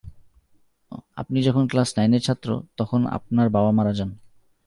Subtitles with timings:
[1.15, 4.09] আপনি যখন ক্লাস নাইনের ছাত্র তখন আপনার বাবা মারা যান।